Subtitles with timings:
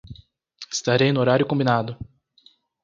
[0.73, 1.95] Estarei no horário combinado